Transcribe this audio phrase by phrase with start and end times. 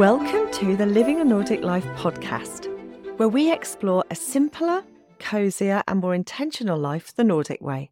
[0.00, 2.68] Welcome to the Living a Nordic Life podcast,
[3.18, 4.82] where we explore a simpler,
[5.18, 7.90] cosier, and more intentional life the Nordic way.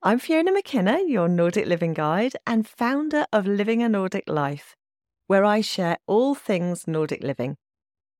[0.00, 4.76] I'm Fiona McKenna, your Nordic living guide and founder of Living a Nordic Life,
[5.26, 7.56] where I share all things Nordic living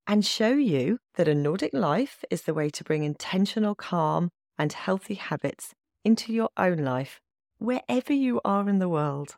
[0.08, 4.28] and show you that a Nordic life is the way to bring intentional calm
[4.58, 5.72] and healthy habits
[6.04, 7.20] into your own life,
[7.58, 9.36] wherever you are in the world.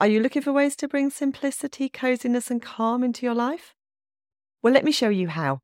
[0.00, 3.74] Are you looking for ways to bring simplicity, coziness, and calm into your life?
[4.62, 5.60] Well, let me show you how.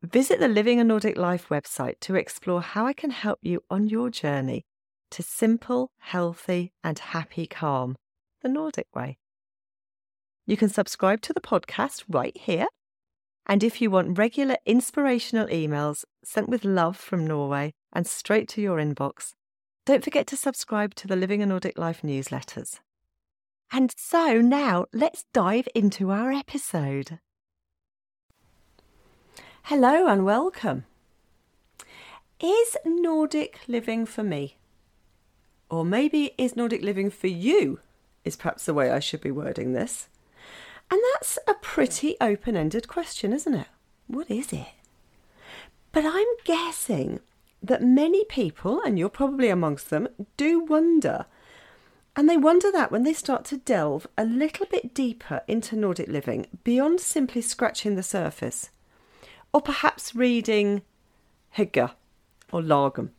[0.00, 3.88] Visit the Living a Nordic Life website to explore how I can help you on
[3.88, 4.64] your journey
[5.10, 7.96] to simple, healthy, and happy calm,
[8.42, 9.18] the Nordic way.
[10.46, 12.68] You can subscribe to the podcast right here.
[13.44, 18.62] And if you want regular inspirational emails sent with love from Norway and straight to
[18.62, 19.32] your inbox,
[19.84, 22.78] don't forget to subscribe to the Living a Nordic Life newsletters.
[23.72, 27.18] And so now let's dive into our episode.
[29.64, 30.84] Hello and welcome.
[32.40, 34.56] Is Nordic living for me?
[35.68, 37.80] Or maybe is Nordic living for you?
[38.24, 40.08] Is perhaps the way I should be wording this.
[40.90, 43.66] And that's a pretty open ended question, isn't it?
[44.06, 44.68] What is it?
[45.90, 47.18] But I'm guessing
[47.60, 51.26] that many people, and you're probably amongst them, do wonder
[52.16, 56.08] and they wonder that when they start to delve a little bit deeper into Nordic
[56.08, 58.70] living, beyond simply scratching the surface,
[59.52, 60.80] or perhaps reading
[61.56, 61.92] Hygge
[62.50, 63.10] or Lagom.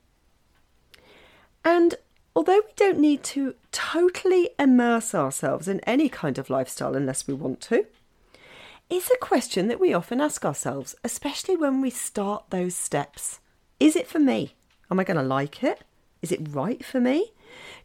[1.64, 1.96] And
[2.36, 7.36] although we don't need to totally immerse ourselves in any kind of lifestyle unless we
[7.36, 7.86] want to,
[8.90, 13.42] it's a question that we often ask ourselves, especially when we start those steps.
[13.80, 14.56] Is it for me?
[14.90, 15.84] Am I going to like it?
[16.22, 17.32] Is it right for me?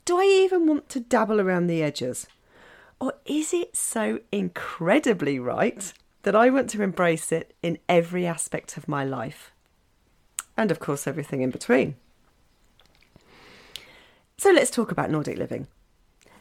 [0.05, 2.27] Do I even want to dabble around the edges?
[3.01, 8.77] Or is it so incredibly right that I want to embrace it in every aspect
[8.77, 9.53] of my life?
[10.57, 11.97] And of course, everything in between.
[14.39, 15.67] So let's talk about Nordic living.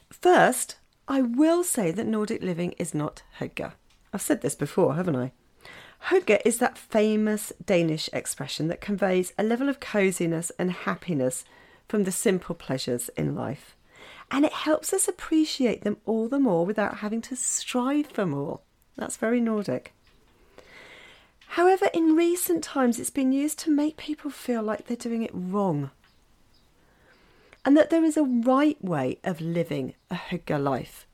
[0.09, 3.71] First, I will say that Nordic living is not hygge.
[4.13, 5.31] I've said this before, haven't I?
[6.09, 11.43] Hygge is that famous Danish expression that conveys a level of coziness and happiness
[11.91, 13.75] from the simple pleasures in life.
[14.31, 18.61] And it helps us appreciate them all the more without having to strive for more.
[18.95, 19.93] That's very Nordic.
[21.47, 25.31] However, in recent times, it's been used to make people feel like they're doing it
[25.33, 25.91] wrong.
[27.65, 31.05] And that there is a right way of living a hygge life.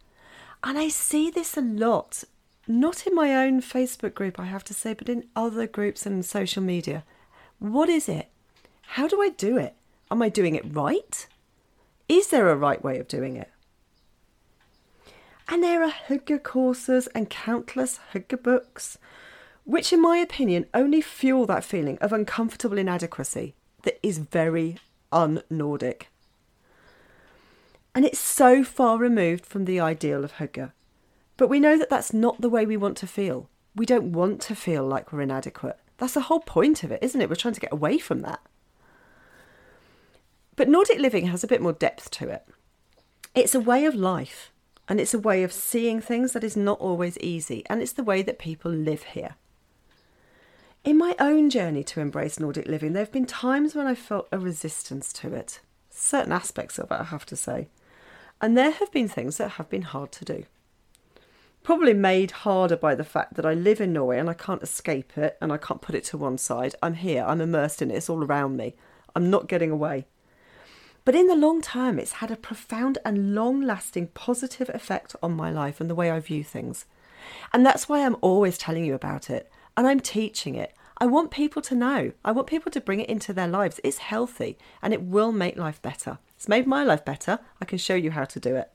[0.64, 2.24] And I see this a lot,
[2.68, 6.24] not in my own Facebook group, I have to say, but in other groups and
[6.24, 7.04] social media.
[7.58, 8.30] What is it?
[8.90, 9.74] How do I do it?
[10.10, 11.28] Am I doing it right?
[12.08, 13.50] Is there a right way of doing it?
[15.50, 18.98] And there are hygge courses and countless hygge books,
[19.64, 24.78] which, in my opinion, only fuel that feeling of uncomfortable inadequacy that is very
[25.12, 26.10] un Nordic.
[27.96, 30.72] And it's so far removed from the ideal of hygge.
[31.36, 33.50] But we know that that's not the way we want to feel.
[33.76, 35.78] We don't want to feel like we're inadequate.
[35.98, 37.30] That's the whole point of it, isn't it?
[37.30, 38.40] We're trying to get away from that.
[40.58, 42.46] But Nordic living has a bit more depth to it.
[43.34, 44.52] It's a way of life
[44.90, 48.04] and it's a way of seeing things that is not always easy, and it's the
[48.04, 49.36] way that people live here.
[50.86, 54.30] In my own journey to embrace Nordic living, there have been times when I felt
[54.32, 55.60] a resistance to it,
[55.90, 57.68] certain aspects of it, I have to say.
[58.40, 60.46] And there have been things that have been hard to do.
[61.64, 65.18] Probably made harder by the fact that I live in Norway and I can't escape
[65.18, 66.76] it and I can't put it to one side.
[66.82, 68.76] I'm here, I'm immersed in it, it's all around me.
[69.14, 70.06] I'm not getting away.
[71.08, 75.38] But in the long term, it's had a profound and long lasting positive effect on
[75.38, 76.84] my life and the way I view things.
[77.54, 80.76] And that's why I'm always telling you about it and I'm teaching it.
[80.98, 82.12] I want people to know.
[82.26, 83.80] I want people to bring it into their lives.
[83.86, 86.18] It's healthy and it will make life better.
[86.36, 87.40] It's made my life better.
[87.62, 88.70] I can show you how to do it.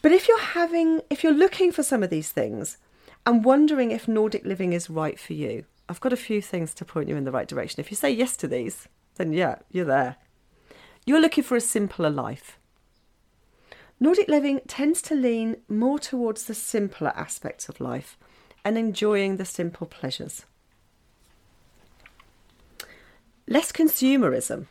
[0.00, 2.78] But if you're having, if you're looking for some of these things
[3.26, 6.86] and wondering if Nordic living is right for you, I've got a few things to
[6.86, 7.78] point you in the right direction.
[7.78, 8.88] If you say yes to these,
[9.18, 10.16] then yeah, you're there.
[11.04, 12.58] You're looking for a simpler life.
[14.00, 18.16] Nordic living tends to lean more towards the simpler aspects of life
[18.64, 20.44] and enjoying the simple pleasures.
[23.48, 24.66] Less consumerism.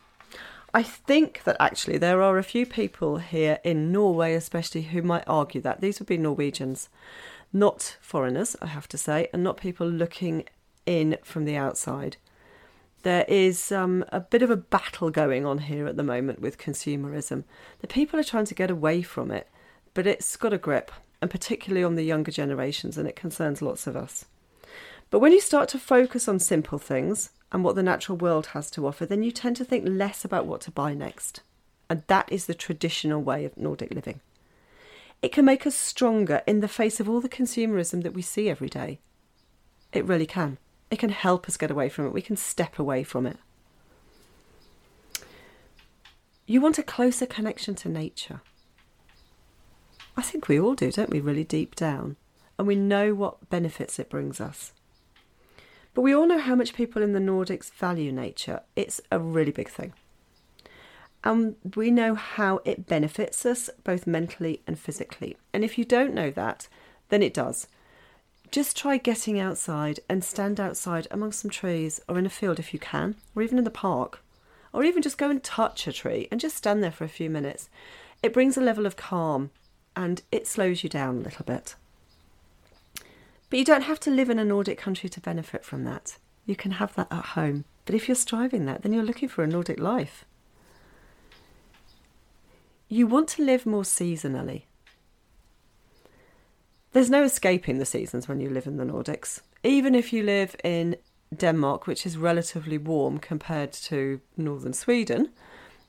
[0.72, 5.24] I think that actually there are a few people here in Norway, especially, who might
[5.26, 5.80] argue that.
[5.80, 6.88] These would be Norwegians,
[7.52, 10.44] not foreigners, I have to say, and not people looking
[10.86, 12.16] in from the outside
[13.08, 16.58] there is um, a bit of a battle going on here at the moment with
[16.58, 17.44] consumerism.
[17.78, 19.48] The people are trying to get away from it,
[19.94, 23.86] but it's got a grip and particularly on the younger generations, and it concerns lots
[23.86, 24.26] of us.
[25.08, 28.70] But when you start to focus on simple things and what the natural world has
[28.72, 31.40] to offer, then you tend to think less about what to buy next.
[31.88, 34.20] And that is the traditional way of Nordic living.
[35.22, 38.50] It can make us stronger in the face of all the consumerism that we see
[38.50, 39.00] every day.
[39.94, 40.58] It really can.
[40.90, 42.12] It can help us get away from it.
[42.12, 43.36] We can step away from it.
[46.46, 48.40] You want a closer connection to nature.
[50.16, 52.16] I think we all do, don't we, really deep down?
[52.58, 54.72] And we know what benefits it brings us.
[55.94, 58.60] But we all know how much people in the Nordics value nature.
[58.74, 59.92] It's a really big thing.
[61.22, 65.36] And we know how it benefits us both mentally and physically.
[65.52, 66.68] And if you don't know that,
[67.10, 67.66] then it does.
[68.50, 72.72] Just try getting outside and stand outside among some trees or in a field if
[72.72, 74.22] you can, or even in the park,
[74.72, 77.28] or even just go and touch a tree and just stand there for a few
[77.28, 77.68] minutes.
[78.22, 79.50] It brings a level of calm
[79.94, 81.74] and it slows you down a little bit.
[83.50, 86.16] But you don't have to live in a Nordic country to benefit from that.
[86.46, 87.64] You can have that at home.
[87.84, 90.24] But if you're striving that, then you're looking for a Nordic life.
[92.88, 94.62] You want to live more seasonally.
[96.98, 99.42] There's no escaping the seasons when you live in the Nordics.
[99.62, 100.96] Even if you live in
[101.32, 105.28] Denmark, which is relatively warm compared to northern Sweden,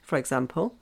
[0.03, 0.75] for example,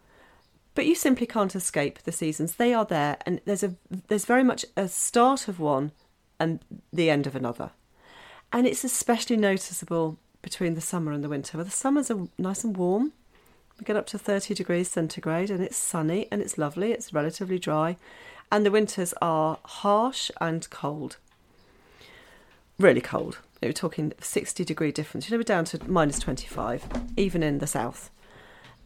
[0.75, 2.56] but you simply can't escape the seasons.
[2.56, 3.75] They are there, and there's a
[4.09, 5.94] there's very much a start of one
[6.41, 6.59] and
[6.91, 7.71] the end of another,
[8.51, 11.57] and it's especially noticeable between the summer and the winter.
[11.57, 13.13] Where the summers are nice and warm,
[13.80, 16.91] we get up to 30 degrees centigrade, and it's sunny and it's lovely.
[16.91, 17.95] It's relatively dry,
[18.51, 21.17] and the winters are harsh and cold.
[22.79, 23.39] Really cold.
[23.61, 25.27] We're talking 60 degree difference.
[25.27, 26.85] You know, we're down to minus 25,
[27.17, 28.11] even in the south.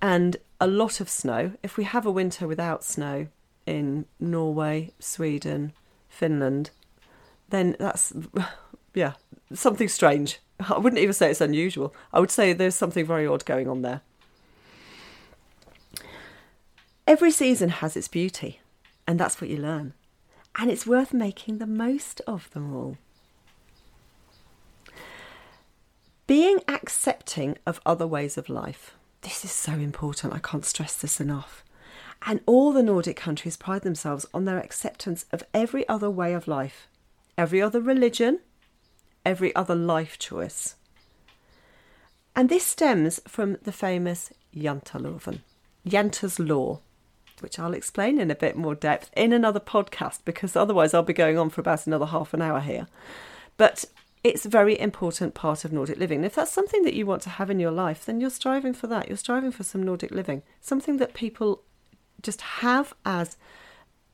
[0.02, 1.54] And a lot of snow.
[1.62, 3.28] If we have a winter without snow
[3.66, 5.74] in Norway, Sweden,
[6.10, 6.72] Finland,
[7.50, 8.14] then that's,
[8.94, 9.14] yeah,
[9.54, 10.40] something strange.
[10.70, 11.94] I wouldn't even say it's unusual.
[12.14, 14.02] I would say there's something very odd going on there.
[17.06, 18.61] Every season has its beauty.
[19.08, 19.94] And that's what you learn.
[20.58, 22.98] And it's worth making the most of them all.
[26.28, 28.96] Being accepting of other ways of life.
[29.22, 30.34] This is so important.
[30.34, 31.64] I can't stress this enough.
[32.26, 36.48] And all the Nordic countries pride themselves on their acceptance of every other way of
[36.48, 36.88] life,
[37.38, 38.40] every other religion,
[39.26, 40.76] every other life choice.
[42.36, 45.40] And this stems from the famous Janteloven,
[45.86, 46.80] Jante's Law,
[47.42, 51.14] which I'll explain in a bit more depth in another podcast because otherwise I'll be
[51.14, 52.88] going on for about another half an hour here.
[53.58, 53.86] But
[54.24, 56.20] it's a very important part of Nordic living.
[56.20, 58.74] And if that's something that you want to have in your life, then you're striving
[58.74, 59.08] for that.
[59.08, 61.64] You're striving for some Nordic living, something that people
[62.22, 63.38] just have as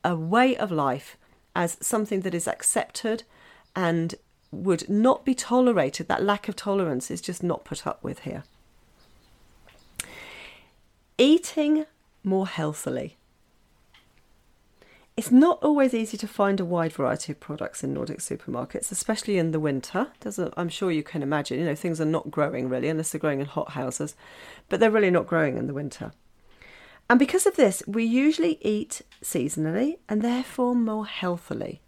[0.04, 1.18] a way of life,
[1.54, 3.24] as something that is accepted
[3.76, 4.14] and
[4.50, 6.08] would not be tolerated.
[6.08, 8.44] That lack of tolerance is just not put up with here.
[11.18, 11.84] Eating
[12.28, 13.16] more healthily.
[15.16, 19.36] It's not always easy to find a wide variety of products in Nordic supermarkets, especially
[19.36, 20.12] in the winter.
[20.24, 23.18] i I'm sure you can imagine, you know, things are not growing really unless they're
[23.18, 24.14] growing in hot houses,
[24.68, 26.12] but they're really not growing in the winter.
[27.10, 31.80] And because of this, we usually eat seasonally and therefore more healthily.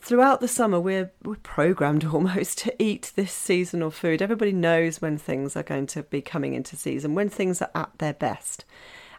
[0.00, 4.22] Throughout the summer, we're, we're programmed almost to eat this seasonal food.
[4.22, 7.90] Everybody knows when things are going to be coming into season, when things are at
[7.98, 8.64] their best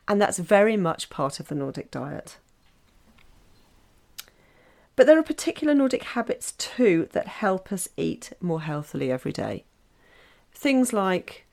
[0.10, 2.40] and that's very much part of the Nordic diet.
[4.96, 9.66] But there are particular Nordic habits too that help us eat more healthily every day.
[10.52, 11.46] Things like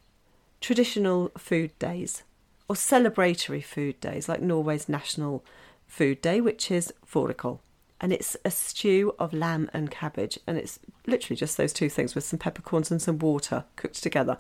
[0.60, 2.24] traditional food days
[2.66, 5.44] or celebratory food days, like Norway's National
[5.86, 7.60] Food Day, which is fårikål.
[8.00, 10.38] And it's a stew of lamb and cabbage.
[10.46, 14.38] And it's literally just those two things with some peppercorns and some water cooked together.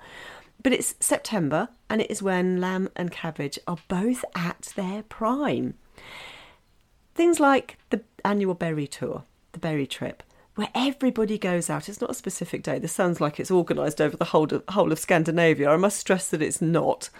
[0.62, 5.74] But it's September and it is when lamb and cabbage are both at their prime.
[7.14, 10.22] Things like the annual berry tour, the berry trip,
[10.54, 11.88] where everybody goes out.
[11.88, 12.78] It's not a specific day.
[12.78, 15.70] This sounds like it's organised over the whole of, whole of Scandinavia.
[15.70, 17.10] I must stress that it's not.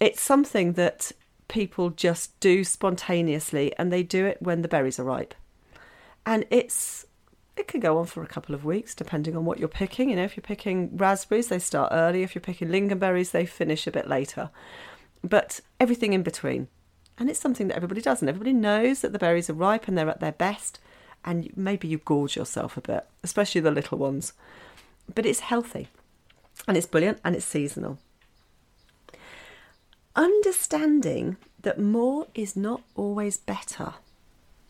[0.00, 1.12] It's something that
[1.48, 5.34] people just do spontaneously and they do it when the berries are ripe.
[6.24, 7.06] And it's
[7.56, 10.10] it can go on for a couple of weeks depending on what you're picking.
[10.10, 12.22] You know, if you're picking raspberries, they start early.
[12.22, 14.50] If you're picking lingonberries, they finish a bit later.
[15.22, 16.68] But everything in between.
[17.18, 19.96] And it's something that everybody does, and everybody knows that the berries are ripe and
[19.96, 20.80] they're at their best.
[21.24, 24.32] And maybe you gorge yourself a bit, especially the little ones.
[25.14, 25.88] But it's healthy,
[26.66, 27.98] and it's brilliant, and it's seasonal.
[30.16, 33.94] Understanding that more is not always better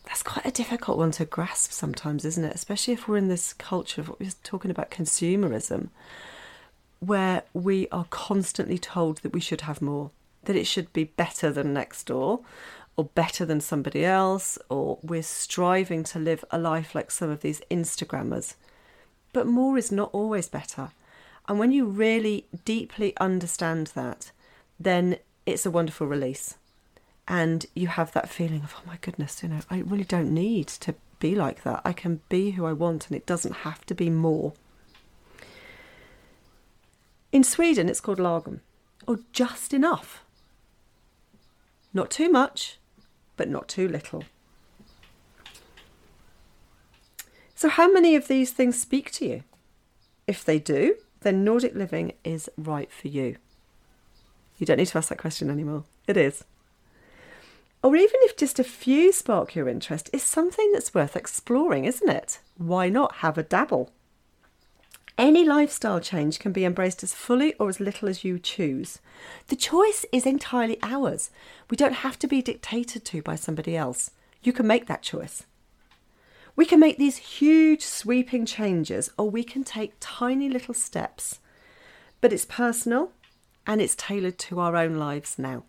[0.04, 2.54] that's quite a difficult one to grasp sometimes, isn't it?
[2.54, 5.88] Especially if we're in this culture of what we are talking about consumerism,
[7.00, 10.10] where we are constantly told that we should have more,
[10.44, 12.40] that it should be better than next door
[12.96, 17.40] or better than somebody else, or we're striving to live a life like some of
[17.40, 18.54] these Instagrammers.
[19.32, 20.90] But more is not always better.
[21.48, 24.30] And when you really deeply understand that,
[24.78, 25.16] then
[25.46, 26.56] it's a wonderful release.
[27.28, 30.66] And you have that feeling of, oh my goodness, you know, I really don't need
[30.68, 31.80] to be like that.
[31.84, 34.54] I can be who I want and it doesn't have to be more.
[37.30, 38.60] In Sweden, it's called lagom,
[39.06, 40.24] or just enough.
[41.94, 42.78] Not too much,
[43.36, 44.24] but not too little.
[47.54, 49.44] So, how many of these things speak to you?
[50.26, 53.36] If they do, then Nordic living is right for you.
[54.58, 55.84] You don't need to ask that question anymore.
[56.06, 56.44] It is.
[57.82, 62.08] Or even if just a few spark your interest, is something that's worth exploring, isn't
[62.08, 62.38] it?
[62.56, 63.90] Why not have a dabble?
[65.18, 68.98] Any lifestyle change can be embraced as fully or as little as you choose.
[69.48, 71.30] The choice is entirely ours.
[71.70, 74.10] We don't have to be dictated to by somebody else.
[74.42, 75.44] You can make that choice.
[76.54, 81.40] We can make these huge sweeping changes or we can take tiny little steps.
[82.20, 83.12] But it's personal
[83.66, 85.64] and it's tailored to our own lives now.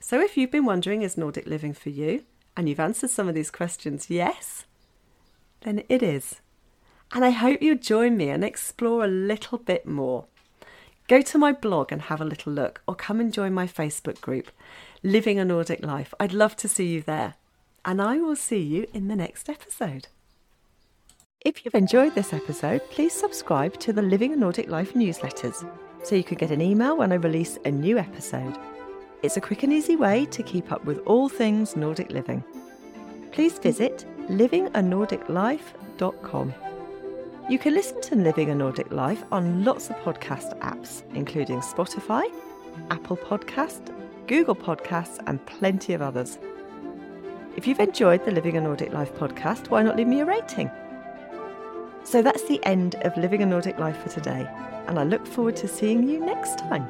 [0.00, 2.24] So if you've been wondering, is Nordic living for you?
[2.56, 4.64] And you've answered some of these questions, yes,
[5.60, 6.40] then it is.
[7.12, 10.24] And I hope you'll join me and explore a little bit more.
[11.06, 14.20] Go to my blog and have a little look, or come and join my Facebook
[14.20, 14.50] group,
[15.02, 16.14] Living a Nordic Life.
[16.18, 17.34] I'd love to see you there
[17.84, 20.08] and I will see you in the next episode.
[21.44, 25.68] If you've enjoyed this episode, please subscribe to the Living a Nordic Life newsletters
[26.02, 28.56] so you can get an email when I release a new episode.
[29.22, 32.42] It's a quick and easy way to keep up with all things Nordic living.
[33.32, 36.54] Please visit livinganordiclife.com.
[37.50, 42.32] You can listen to Living a Nordic Life on lots of podcast apps, including Spotify,
[42.90, 43.94] Apple Podcast,
[44.26, 46.38] Google Podcasts, and plenty of others.
[47.56, 50.70] If you've enjoyed the Living a Nordic Life podcast, why not leave me a rating?
[52.04, 54.48] So that's the end of Living a Nordic Life for today,
[54.86, 56.88] and I look forward to seeing you next time.